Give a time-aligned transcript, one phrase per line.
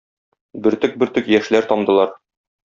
[0.67, 2.17] Бөртек-бөртек яшьләр тамдылар.